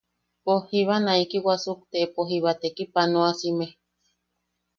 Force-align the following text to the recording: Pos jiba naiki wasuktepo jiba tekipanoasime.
Pos 0.43 0.61
jiba 0.69 0.95
naiki 1.05 1.37
wasuktepo 1.45 2.19
jiba 2.29 2.51
tekipanoasime. 2.61 3.67